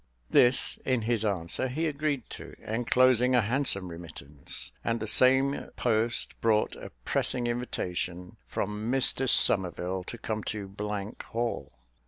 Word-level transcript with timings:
This 0.31 0.79
in 0.83 1.03
his 1.03 1.23
answer 1.23 1.67
he 1.67 1.85
agreed 1.85 2.27
to, 2.31 2.55
enclosing 2.65 3.35
a 3.35 3.41
handsome 3.41 3.89
remittance; 3.89 4.71
and 4.83 4.99
the 4.99 5.05
same 5.05 5.69
post 5.75 6.33
brought 6.41 6.75
a 6.75 6.89
pressing 7.05 7.45
invitation 7.45 8.37
from 8.47 8.91
Mr 8.91 9.29
Somerville 9.29 10.03
to 10.05 10.17
come 10.17 10.43
to 10.45 10.75
Hall. 11.31 11.73